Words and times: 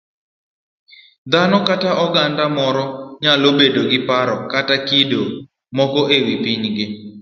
Dhano 1.31 1.57
kata 1.67 1.91
oganda 2.05 2.45
moro 2.57 2.85
nyalo 3.23 3.49
bedo 3.57 3.81
gi 3.89 3.99
paro 4.07 4.35
kata 4.51 4.75
kido 4.87 5.21
moko 5.77 6.01
e 6.15 6.17
wi 6.25 6.35
pinygi. 6.43 6.85